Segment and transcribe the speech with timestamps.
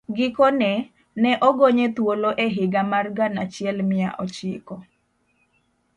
[0.17, 0.71] Gikone,
[1.21, 4.75] ne ogonye thuolo e higa mar gana achiel mia ochiko